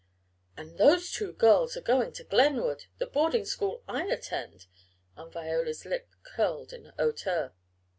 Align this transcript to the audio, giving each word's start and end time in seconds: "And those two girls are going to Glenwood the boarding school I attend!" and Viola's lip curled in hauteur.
"And 0.57 0.79
those 0.79 1.11
two 1.11 1.31
girls 1.31 1.77
are 1.77 1.81
going 1.81 2.11
to 2.13 2.23
Glenwood 2.23 2.85
the 2.97 3.05
boarding 3.05 3.45
school 3.45 3.83
I 3.87 4.01
attend!" 4.05 4.65
and 5.15 5.31
Viola's 5.31 5.85
lip 5.85 6.09
curled 6.23 6.73
in 6.73 6.85
hauteur. 6.97 7.53